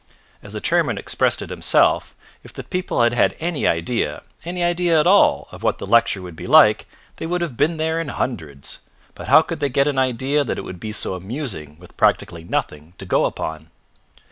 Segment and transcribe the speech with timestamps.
[0.41, 4.99] As the chairman expressed it himself, if the people had had any idea, any idea
[4.99, 8.07] at all, of what the lecture would be like they would have been there in
[8.07, 8.79] hundreds.
[9.13, 12.43] But how could they get an idea that it would be so amusing with practically
[12.43, 13.69] nothing to go upon?